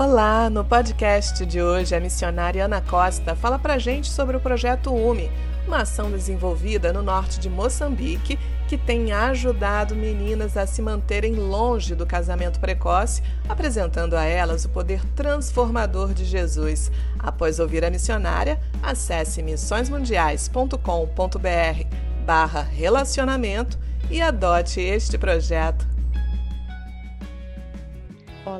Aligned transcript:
Olá, 0.00 0.48
no 0.48 0.64
podcast 0.64 1.44
de 1.44 1.60
hoje 1.60 1.92
a 1.92 1.98
missionária 1.98 2.64
Ana 2.64 2.80
Costa 2.80 3.34
fala 3.34 3.58
pra 3.58 3.78
gente 3.78 4.08
sobre 4.08 4.36
o 4.36 4.40
projeto 4.40 4.94
UME, 4.94 5.28
uma 5.66 5.78
ação 5.78 6.08
desenvolvida 6.08 6.92
no 6.92 7.02
norte 7.02 7.40
de 7.40 7.50
Moçambique 7.50 8.38
que 8.68 8.78
tem 8.78 9.10
ajudado 9.10 9.96
meninas 9.96 10.56
a 10.56 10.68
se 10.68 10.80
manterem 10.80 11.34
longe 11.34 11.96
do 11.96 12.06
casamento 12.06 12.60
precoce, 12.60 13.24
apresentando 13.48 14.14
a 14.14 14.22
elas 14.22 14.64
o 14.64 14.68
poder 14.68 15.04
transformador 15.16 16.14
de 16.14 16.24
Jesus. 16.24 16.92
Após 17.18 17.58
ouvir 17.58 17.84
a 17.84 17.90
missionária, 17.90 18.60
acesse 18.80 19.42
missõesmundiais.com.br 19.42 21.96
barra 22.24 22.62
relacionamento 22.62 23.76
e 24.08 24.22
adote 24.22 24.80
este 24.80 25.18
projeto. 25.18 25.97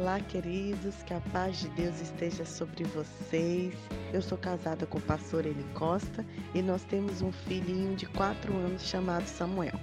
Olá, 0.01 0.21
queridos, 0.21 1.03
que 1.03 1.13
a 1.13 1.21
paz 1.21 1.59
de 1.59 1.69
Deus 1.71 2.01
esteja 2.01 2.45
sobre 2.45 2.85
vocês. 2.85 3.75
Eu 4.13 4.23
sou 4.23 4.39
casada 4.39 4.87
com 4.87 4.99
o 4.99 5.03
pastor 5.03 5.45
Eli 5.45 5.65
Costa 5.75 6.25
e 6.55 6.63
nós 6.63 6.85
temos 6.85 7.21
um 7.21 7.33
filhinho 7.33 7.97
de 7.97 8.07
quatro 8.07 8.57
anos 8.57 8.83
chamado 8.83 9.27
Samuel. 9.27 9.75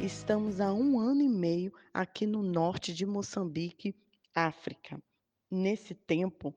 Estamos 0.00 0.60
há 0.60 0.72
um 0.72 1.00
ano 1.00 1.20
e 1.20 1.28
meio 1.28 1.72
aqui 1.92 2.28
no 2.28 2.44
norte 2.44 2.94
de 2.94 3.04
Moçambique, 3.04 3.92
África. 4.32 5.02
Nesse 5.50 5.96
tempo, 5.96 6.54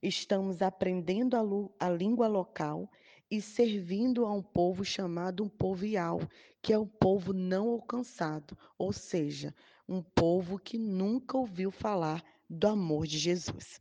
estamos 0.00 0.62
aprendendo 0.62 1.36
a, 1.36 1.84
a 1.84 1.90
língua 1.90 2.28
local 2.28 2.88
e 3.28 3.40
servindo 3.40 4.24
a 4.24 4.32
um 4.32 4.42
povo 4.42 4.84
chamado 4.84 5.42
um 5.42 5.48
povo 5.48 5.84
Iau, 5.84 6.20
que 6.62 6.72
é 6.72 6.78
um 6.78 6.86
povo 6.86 7.32
não 7.32 7.70
alcançado, 7.70 8.56
ou 8.78 8.92
seja, 8.92 9.52
um 9.88 10.00
povo 10.00 10.60
que 10.60 10.78
nunca 10.78 11.36
ouviu 11.36 11.72
falar 11.72 12.22
do 12.52 12.68
amor 12.68 13.06
de 13.06 13.18
Jesus. 13.18 13.80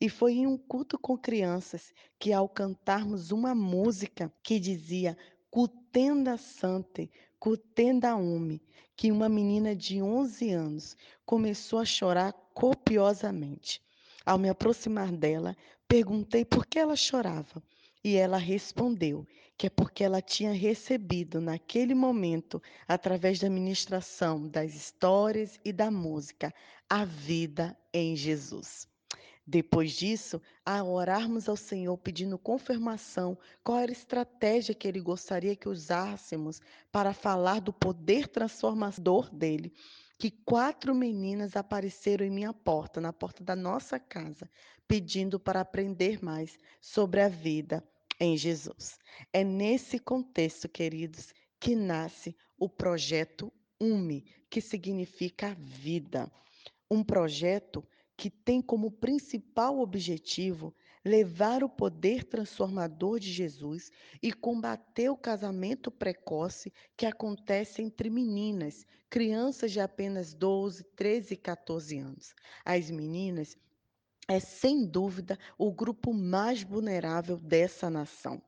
E 0.00 0.08
foi 0.08 0.34
em 0.34 0.46
um 0.46 0.58
culto 0.58 0.98
com 0.98 1.16
crianças 1.16 1.92
que, 2.18 2.32
ao 2.32 2.48
cantarmos 2.48 3.30
uma 3.30 3.54
música 3.54 4.32
que 4.42 4.60
dizia 4.60 5.16
Cutenda 5.50 6.36
Sante, 6.36 7.10
Cutenda 7.38 8.14
Ume, 8.14 8.62
que 8.94 9.10
uma 9.10 9.28
menina 9.28 9.74
de 9.74 10.02
11 10.02 10.50
anos 10.50 10.96
começou 11.24 11.78
a 11.78 11.84
chorar 11.84 12.32
copiosamente. 12.52 13.82
Ao 14.26 14.38
me 14.38 14.50
aproximar 14.50 15.10
dela, 15.10 15.56
perguntei 15.88 16.44
por 16.44 16.66
que 16.66 16.78
ela 16.78 16.94
chorava. 16.94 17.62
E 18.02 18.16
ela 18.16 18.38
respondeu 18.38 19.26
que 19.58 19.66
é 19.66 19.70
porque 19.70 20.02
ela 20.02 20.22
tinha 20.22 20.52
recebido 20.52 21.40
naquele 21.40 21.94
momento, 21.94 22.62
através 22.88 23.38
da 23.38 23.50
ministração 23.50 24.48
das 24.48 24.74
histórias 24.74 25.60
e 25.62 25.70
da 25.70 25.90
música, 25.90 26.52
a 26.88 27.04
vida 27.04 27.76
em 27.92 28.16
Jesus. 28.16 28.88
Depois 29.46 29.92
disso, 29.92 30.40
a 30.64 30.82
orarmos 30.82 31.48
ao 31.48 31.56
Senhor 31.56 31.98
pedindo 31.98 32.38
confirmação 32.38 33.36
qual 33.64 33.78
era 33.78 33.90
a 33.90 33.92
estratégia 33.92 34.74
que 34.74 34.86
Ele 34.86 35.00
gostaria 35.00 35.56
que 35.56 35.68
usássemos 35.68 36.60
para 36.90 37.12
falar 37.12 37.60
do 37.60 37.72
poder 37.72 38.28
transformador 38.28 39.28
dele, 39.34 39.74
que 40.20 40.30
quatro 40.30 40.94
meninas 40.94 41.56
apareceram 41.56 42.26
em 42.26 42.30
minha 42.30 42.52
porta, 42.52 43.00
na 43.00 43.10
porta 43.10 43.42
da 43.42 43.56
nossa 43.56 43.98
casa, 43.98 44.50
pedindo 44.86 45.40
para 45.40 45.62
aprender 45.62 46.22
mais 46.22 46.58
sobre 46.78 47.22
a 47.22 47.28
vida 47.28 47.82
em 48.20 48.36
Jesus. 48.36 48.98
É 49.32 49.42
nesse 49.42 49.98
contexto, 49.98 50.68
queridos, 50.68 51.32
que 51.58 51.74
nasce 51.74 52.36
o 52.58 52.68
projeto 52.68 53.50
UME, 53.80 54.26
que 54.50 54.60
significa 54.60 55.56
vida. 55.58 56.30
Um 56.90 57.02
projeto 57.02 57.82
que 58.14 58.28
tem 58.28 58.60
como 58.60 58.90
principal 58.90 59.78
objetivo 59.78 60.74
levar 61.04 61.64
o 61.64 61.68
poder 61.68 62.24
transformador 62.24 63.18
de 63.18 63.32
Jesus 63.32 63.90
e 64.22 64.32
combater 64.32 65.08
o 65.08 65.16
casamento 65.16 65.90
precoce 65.90 66.72
que 66.96 67.06
acontece 67.06 67.82
entre 67.82 68.10
meninas, 68.10 68.86
crianças 69.08 69.72
de 69.72 69.80
apenas 69.80 70.34
12, 70.34 70.84
13 70.94 71.34
e 71.34 71.36
14 71.36 71.98
anos. 71.98 72.34
As 72.64 72.90
meninas 72.90 73.56
é 74.28 74.38
sem 74.38 74.86
dúvida 74.86 75.38
o 75.58 75.72
grupo 75.72 76.12
mais 76.12 76.62
vulnerável 76.62 77.36
dessa 77.38 77.90
nação. 77.90 78.40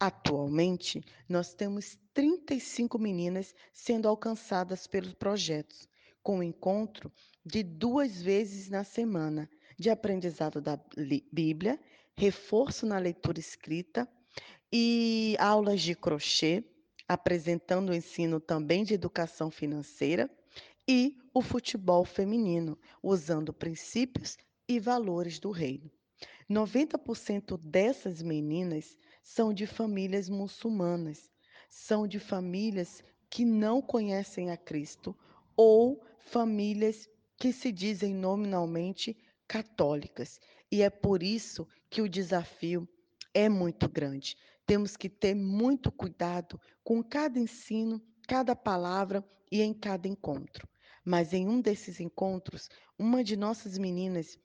Atualmente, 0.00 1.04
nós 1.28 1.52
temos 1.52 1.98
35 2.14 2.98
meninas 2.98 3.54
sendo 3.72 4.08
alcançadas 4.08 4.86
pelos 4.86 5.12
projetos, 5.12 5.86
com 6.22 6.42
encontro 6.42 7.12
de 7.44 7.62
duas 7.62 8.22
vezes 8.22 8.70
na 8.70 8.84
semana 8.84 9.48
de 9.78 9.90
aprendizado 9.90 10.60
da 10.60 10.80
Bíblia, 11.30 11.78
reforço 12.16 12.86
na 12.86 12.98
leitura 12.98 13.38
escrita 13.38 14.08
e 14.72 15.36
aulas 15.38 15.82
de 15.82 15.94
crochê, 15.94 16.64
apresentando 17.08 17.90
o 17.90 17.94
ensino 17.94 18.40
também 18.40 18.84
de 18.84 18.94
educação 18.94 19.50
financeira 19.50 20.30
e 20.88 21.16
o 21.32 21.42
futebol 21.42 22.04
feminino, 22.04 22.78
usando 23.02 23.52
princípios 23.52 24.36
e 24.68 24.80
valores 24.80 25.38
do 25.38 25.50
reino. 25.50 25.90
90% 26.50 27.58
dessas 27.58 28.22
meninas 28.22 28.96
são 29.22 29.52
de 29.52 29.66
famílias 29.66 30.28
muçulmanas, 30.28 31.30
são 31.68 32.06
de 32.06 32.18
famílias 32.18 33.02
que 33.28 33.44
não 33.44 33.82
conhecem 33.82 34.50
a 34.50 34.56
Cristo 34.56 35.16
ou 35.56 36.02
famílias 36.18 37.08
que 37.36 37.52
se 37.52 37.70
dizem 37.70 38.14
nominalmente 38.14 39.16
católicas. 39.46 40.40
E 40.70 40.82
é 40.82 40.90
por 40.90 41.22
isso 41.22 41.66
que 41.88 42.02
o 42.02 42.08
desafio 42.08 42.88
é 43.32 43.48
muito 43.48 43.88
grande. 43.88 44.36
Temos 44.66 44.96
que 44.96 45.08
ter 45.08 45.34
muito 45.34 45.92
cuidado 45.92 46.60
com 46.82 47.02
cada 47.02 47.38
ensino, 47.38 48.02
cada 48.26 48.56
palavra 48.56 49.24
e 49.50 49.62
em 49.62 49.72
cada 49.72 50.08
encontro. 50.08 50.68
Mas 51.04 51.32
em 51.32 51.46
um 51.46 51.60
desses 51.60 52.00
encontros, 52.00 52.68
uma 52.98 53.22
de 53.22 53.36
nossas 53.36 53.78
meninas 53.78 54.38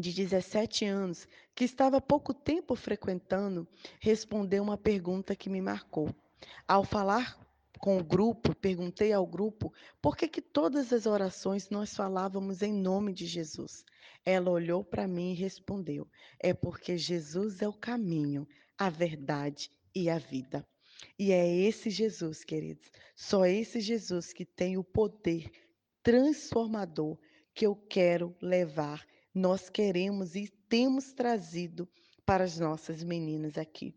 de 0.00 0.12
17 0.12 0.84
anos, 0.86 1.28
que 1.54 1.64
estava 1.64 1.98
há 1.98 2.00
pouco 2.00 2.34
tempo 2.34 2.74
frequentando, 2.74 3.68
respondeu 4.00 4.62
uma 4.62 4.76
pergunta 4.76 5.36
que 5.36 5.48
me 5.48 5.60
marcou. 5.60 6.14
Ao 6.66 6.82
falar 6.82 7.38
com 7.78 7.98
o 7.98 8.04
grupo, 8.04 8.54
perguntei 8.56 9.12
ao 9.12 9.26
grupo 9.26 9.72
por 10.00 10.16
que, 10.16 10.26
que 10.26 10.40
todas 10.40 10.92
as 10.92 11.06
orações 11.06 11.68
nós 11.70 11.94
falávamos 11.94 12.62
em 12.62 12.72
nome 12.72 13.12
de 13.12 13.26
Jesus. 13.26 13.84
Ela 14.24 14.50
olhou 14.50 14.84
para 14.84 15.06
mim 15.06 15.32
e 15.32 15.34
respondeu: 15.34 16.08
É 16.40 16.54
porque 16.54 16.96
Jesus 16.96 17.60
é 17.62 17.68
o 17.68 17.72
caminho, 17.72 18.46
a 18.78 18.88
verdade 18.90 19.70
e 19.94 20.08
a 20.08 20.18
vida. 20.18 20.66
E 21.18 21.32
é 21.32 21.46
esse 21.56 21.90
Jesus, 21.90 22.44
queridos, 22.44 22.90
só 23.14 23.44
esse 23.44 23.80
Jesus 23.80 24.32
que 24.32 24.44
tem 24.44 24.76
o 24.76 24.84
poder 24.84 25.50
transformador 26.02 27.18
que 27.54 27.66
eu 27.66 27.76
quero 27.76 28.34
levar 28.40 29.06
nós 29.34 29.68
queremos 29.68 30.36
e 30.36 30.46
temos 30.68 31.12
trazido 31.12 31.88
para 32.24 32.44
as 32.44 32.56
nossas 32.58 33.02
meninas 33.02 33.58
aqui. 33.58 33.92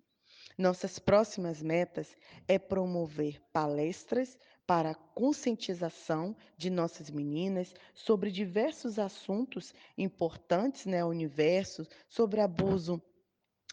Nossas 0.57 0.97
próximas 0.97 1.61
metas 1.61 2.17
é 2.47 2.57
promover 2.57 3.39
palestras 3.53 4.35
para 4.67 4.91
a 4.91 4.95
conscientização 4.95 6.35
de 6.57 6.69
nossas 6.69 7.09
meninas 7.09 7.73
sobre 7.95 8.29
diversos 8.29 8.99
assuntos 8.99 9.73
importantes 9.97 10.85
né, 10.85 10.99
ao 10.99 11.09
universo, 11.09 11.87
sobre 12.09 12.41
abuso 12.41 13.01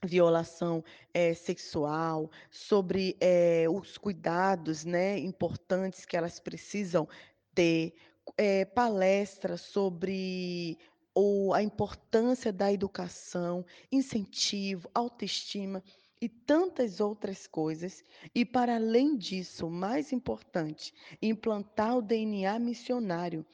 violação 0.04 0.84
é, 1.12 1.34
sexual, 1.34 2.30
sobre 2.50 3.16
é, 3.20 3.66
os 3.68 3.98
cuidados 3.98 4.84
né, 4.84 5.18
importantes 5.18 6.04
que 6.04 6.16
elas 6.16 6.38
precisam 6.38 7.08
ter, 7.54 7.94
é, 8.36 8.64
palestras 8.64 9.62
sobre 9.62 10.78
ou 11.14 11.54
a 11.54 11.62
importância 11.62 12.52
da 12.52 12.72
educação, 12.72 13.64
incentivo, 13.90 14.90
autoestima 14.92 15.82
e 16.24 16.28
tantas 16.28 17.00
outras 17.00 17.46
coisas. 17.46 18.02
E 18.34 18.44
para 18.44 18.76
além 18.76 19.16
disso, 19.16 19.68
mais 19.68 20.12
importante, 20.12 20.94
implantar 21.20 21.98
o 21.98 22.02
DNA 22.02 22.58
missionário 22.58 23.44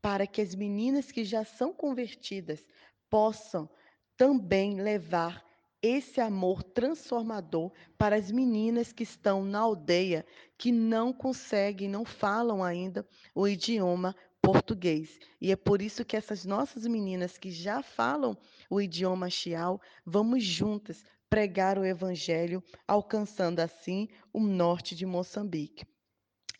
para 0.00 0.26
que 0.26 0.40
as 0.40 0.54
meninas 0.54 1.10
que 1.10 1.24
já 1.24 1.44
são 1.44 1.72
convertidas 1.72 2.64
possam 3.10 3.68
também 4.16 4.80
levar 4.80 5.44
esse 5.82 6.20
amor 6.20 6.62
transformador 6.62 7.72
para 7.98 8.14
as 8.14 8.30
meninas 8.30 8.92
que 8.92 9.02
estão 9.02 9.42
na 9.42 9.60
aldeia, 9.60 10.24
que 10.56 10.70
não 10.70 11.12
conseguem, 11.12 11.88
não 11.88 12.04
falam 12.04 12.62
ainda 12.62 13.04
o 13.34 13.48
idioma 13.48 14.14
português. 14.40 15.18
E 15.40 15.50
é 15.50 15.56
por 15.56 15.82
isso 15.82 16.04
que 16.04 16.16
essas 16.16 16.44
nossas 16.44 16.86
meninas 16.86 17.36
que 17.36 17.50
já 17.50 17.82
falam 17.82 18.36
o 18.68 18.80
idioma 18.80 19.28
xiao, 19.28 19.80
vamos 20.04 20.44
juntas 20.44 21.04
pregar 21.30 21.78
o 21.78 21.84
evangelho, 21.84 22.62
alcançando 22.86 23.60
assim 23.60 24.08
o 24.32 24.40
norte 24.40 24.96
de 24.96 25.06
Moçambique. 25.06 25.86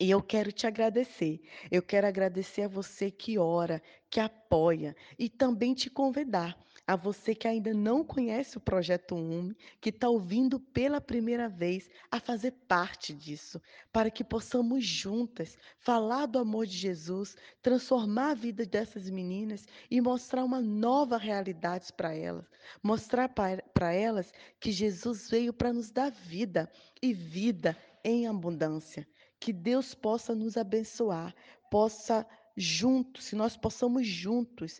E 0.01 0.09
eu 0.09 0.19
quero 0.19 0.51
te 0.51 0.65
agradecer. 0.65 1.43
Eu 1.69 1.83
quero 1.83 2.07
agradecer 2.07 2.63
a 2.63 2.67
você 2.67 3.11
que 3.11 3.37
ora, 3.37 3.79
que 4.09 4.19
apoia 4.19 4.95
e 5.19 5.29
também 5.29 5.75
te 5.75 5.91
convidar 5.91 6.57
a 6.87 6.95
você 6.95 7.35
que 7.35 7.47
ainda 7.47 7.71
não 7.71 8.03
conhece 8.03 8.57
o 8.57 8.61
Projeto 8.61 9.13
UME, 9.13 9.55
que 9.79 9.89
está 9.89 10.09
ouvindo 10.09 10.59
pela 10.59 10.99
primeira 10.99 11.47
vez, 11.47 11.87
a 12.09 12.19
fazer 12.19 12.49
parte 12.67 13.13
disso, 13.13 13.61
para 13.93 14.09
que 14.09 14.23
possamos 14.23 14.83
juntas 14.83 15.55
falar 15.77 16.25
do 16.25 16.39
amor 16.39 16.65
de 16.65 16.75
Jesus, 16.75 17.37
transformar 17.61 18.31
a 18.31 18.33
vida 18.33 18.65
dessas 18.65 19.07
meninas 19.07 19.67
e 19.91 20.01
mostrar 20.01 20.43
uma 20.43 20.61
nova 20.61 21.15
realidade 21.15 21.93
para 21.93 22.11
elas. 22.11 22.49
Mostrar 22.81 23.29
para 23.29 23.93
elas 23.93 24.33
que 24.59 24.71
Jesus 24.71 25.29
veio 25.29 25.53
para 25.53 25.71
nos 25.71 25.91
dar 25.91 26.09
vida 26.09 26.67
e 26.99 27.13
vida 27.13 27.77
em 28.03 28.25
abundância. 28.25 29.07
Que 29.41 29.51
Deus 29.51 29.95
possa 29.95 30.35
nos 30.35 30.55
abençoar, 30.55 31.33
possa 31.71 32.27
juntos, 32.55 33.25
se 33.25 33.35
nós 33.35 33.57
possamos 33.57 34.05
juntos 34.05 34.79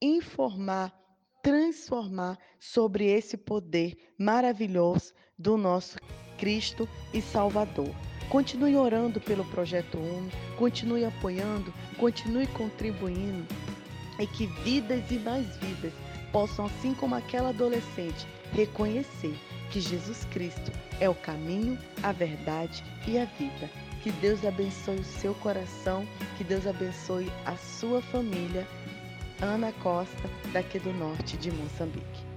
informar, 0.00 0.96
transformar 1.42 2.38
sobre 2.60 3.06
esse 3.06 3.36
poder 3.36 3.96
maravilhoso 4.16 5.12
do 5.36 5.56
nosso 5.56 5.98
Cristo 6.38 6.88
e 7.12 7.20
Salvador. 7.20 7.92
Continue 8.30 8.76
orando 8.76 9.20
pelo 9.20 9.44
Projeto 9.46 9.98
UNO, 9.98 10.30
continue 10.56 11.04
apoiando, 11.04 11.74
continue 11.98 12.46
contribuindo 12.46 13.52
e 14.20 14.28
que 14.28 14.46
vidas 14.62 15.10
e 15.10 15.18
mais 15.18 15.56
vidas 15.56 15.92
possam, 16.30 16.66
assim 16.66 16.94
como 16.94 17.16
aquela 17.16 17.48
adolescente, 17.48 18.28
reconhecer 18.52 19.36
que 19.70 19.80
Jesus 19.80 20.24
Cristo 20.26 20.72
é 21.00 21.08
o 21.08 21.14
caminho, 21.14 21.78
a 22.02 22.12
verdade 22.12 22.82
e 23.06 23.18
a 23.18 23.24
vida. 23.24 23.70
Que 24.02 24.10
Deus 24.12 24.44
abençoe 24.44 24.96
o 24.96 25.04
seu 25.04 25.34
coração, 25.34 26.06
que 26.36 26.44
Deus 26.44 26.66
abençoe 26.66 27.30
a 27.44 27.56
sua 27.56 28.00
família 28.02 28.66
Ana 29.40 29.72
Costa, 29.82 30.28
daqui 30.52 30.78
do 30.78 30.92
norte 30.92 31.36
de 31.36 31.50
Moçambique. 31.50 32.29